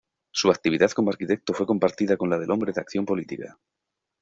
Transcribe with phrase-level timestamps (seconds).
[0.31, 3.59] Su actividad como arquitecto fue compartida con la del hombre de acción política.